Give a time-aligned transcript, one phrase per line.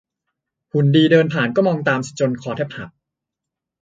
[0.71, 2.89] หุ่นดีเดินผ่านก็มองตามเสียจนคอแทบหัก